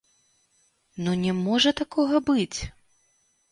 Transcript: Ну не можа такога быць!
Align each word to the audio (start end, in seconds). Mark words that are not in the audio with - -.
Ну 1.03 1.13
не 1.27 1.35
можа 1.43 1.75
такога 1.83 2.25
быць! 2.33 2.59